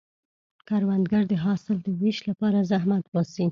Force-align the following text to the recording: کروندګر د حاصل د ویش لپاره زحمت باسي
کروندګر 0.67 1.23
د 1.31 1.33
حاصل 1.45 1.77
د 1.83 1.87
ویش 1.99 2.17
لپاره 2.29 2.67
زحمت 2.71 3.03
باسي 3.13 3.45